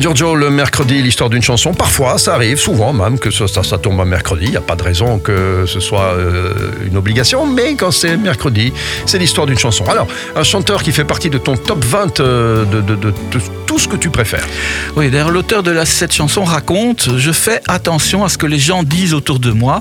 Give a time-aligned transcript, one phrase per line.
[0.00, 1.72] Ginger le mercredi, l'histoire d'une chanson.
[1.72, 4.46] Parfois, ça arrive, souvent même, que ça, tombe un mercredi.
[4.46, 6.54] Il n'y a pas de raison que ce soit euh,
[6.86, 8.72] une obligation, mais quand c'est mercredi,
[9.06, 9.84] c'est l'histoire d'une chanson.
[9.84, 13.14] Alors, un chanteur qui fait partie de ton top 20 euh, de,
[13.66, 14.46] tout ce que tu préfères.
[14.96, 18.82] Oui, d'ailleurs, l'auteur de cette chanson raconte Je fais attention à ce que les gens
[18.82, 19.80] disent autour de moi.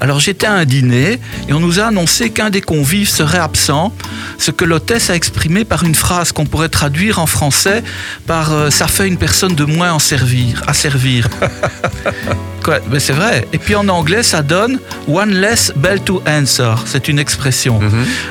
[0.00, 3.92] Alors, j'étais à un dîner et on nous a annoncé qu'un des convives serait absent,
[4.38, 7.82] ce que l'hôtesse a exprimé par une phrase qu'on pourrait traduire en français
[8.26, 11.28] par euh, Ça fait une personne de moins en servir, à servir.
[12.62, 13.46] Quoi, mais c'est vrai.
[13.52, 16.74] Et puis en anglais, ça donne One less bell to answer.
[16.86, 17.78] C'est une expression.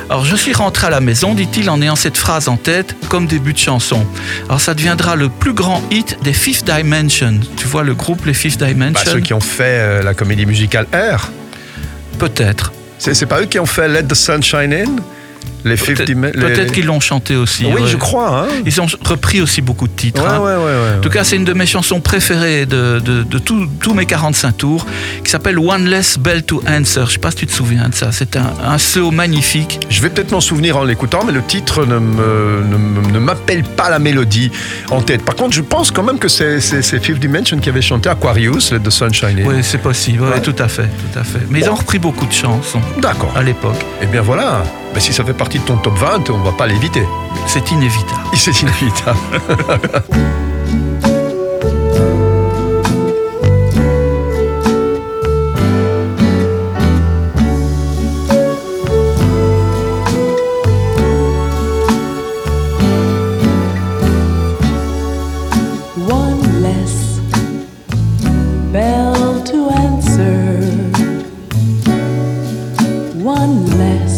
[0.09, 3.27] Alors je suis rentré à la maison, dit-il, en ayant cette phrase en tête comme
[3.27, 4.05] début de chanson.
[4.49, 7.40] Alors ça deviendra le plus grand hit des Fifth Dimension.
[7.58, 10.46] Tu vois le groupe les Fifth Bah, Dimension ceux qui ont fait euh, la comédie
[10.48, 11.30] musicale Air.
[12.18, 12.71] Peut-être.
[12.98, 14.96] C'est c'est pas eux qui ont fait Let the Sun Shine In?
[15.66, 17.66] Les 50 Peut-être les- qu'ils l'ont chanté aussi.
[17.66, 17.88] Oui, ouais.
[17.88, 18.41] je crois.
[18.44, 18.48] Hein.
[18.66, 20.21] Ils ont repris aussi beaucoup de titres.
[20.21, 20.40] Ouais, hein.
[20.40, 24.05] ouais, En tout cas, c'est une de mes chansons préférées de, de, de tous mes
[24.05, 24.85] 45 tours,
[25.23, 27.04] qui s'appelle One Less Bell to Answer.
[27.07, 28.12] Je sais pas si tu te souviens de ça.
[28.12, 28.77] C'est un, un
[29.12, 29.79] magnifique.
[29.90, 33.63] Je vais peut-être m'en souvenir en l'écoutant, mais le titre ne me- ne ne m'appelle
[33.63, 34.51] pas la mélodie
[34.90, 35.23] en tête.
[35.23, 38.90] Par contre, je pense quand même que c'est Fifth Dimension qui avait chanté Aquarius, the
[38.90, 39.45] Sun Shine In.
[39.45, 40.23] Oui, c'est possible.
[40.43, 41.40] Tout à fait, tout à fait.
[41.49, 43.32] Mais ils ont repris beaucoup de chansons D'accord.
[43.35, 43.79] à l'époque.
[44.01, 44.63] Eh bien voilà.
[44.94, 47.08] Mais si ça fait partie de ton top 20, on va pas l'éviter.
[47.48, 48.22] C'est inévitable.
[48.36, 49.18] C'est inévitable.
[73.24, 74.12] one less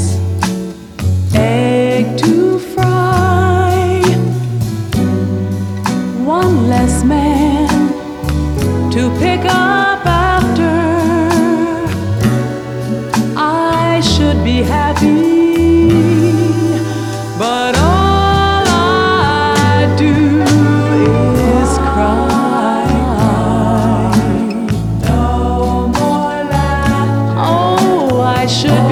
[8.95, 10.75] to pick up after.
[13.35, 16.31] I should be happy.
[17.37, 20.15] But all I do
[21.59, 22.87] is cry.
[25.03, 27.35] No more laughter.
[27.37, 28.84] Oh, I should